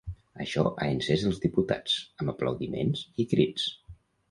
[0.45, 3.71] Això ha encès els diputats, amb aplaudiments i crits.